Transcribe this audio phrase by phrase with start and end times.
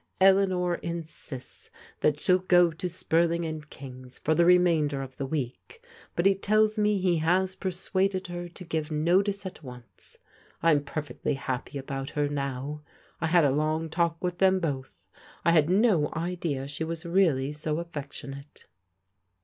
[0.19, 1.69] Eleanor insists
[1.99, 5.85] that shell go to Spurting and King^s for die remainder of the week,
[6.15, 10.17] but he tells me he has persuaded her to give notice at once.
[10.63, 12.81] I'm perfectly ha^y about her now.
[13.19, 15.05] I had a long talk with them both.
[15.45, 18.65] I had no idea she was reallv so affectionate."